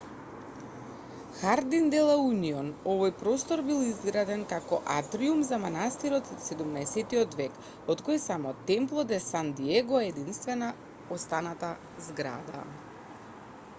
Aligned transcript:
хардин 1.39 1.89
де 1.93 1.97
ла 2.05 2.13
унион 2.29 2.69
овој 2.93 3.11
простор 3.17 3.61
бил 3.67 3.81
изграден 3.89 4.45
како 4.53 4.79
атриум 4.93 5.43
за 5.49 5.59
манастирот 5.65 6.31
од 6.37 6.41
17-тиот 6.45 7.37
век 7.43 7.59
од 7.95 8.01
кој 8.09 8.21
само 8.25 8.53
темпло 8.71 9.03
де 9.13 9.19
сан 9.27 9.51
диего 9.61 9.99
е 9.99 10.07
единствена 10.15 10.71
останата 11.19 11.69
зграда 12.07 12.65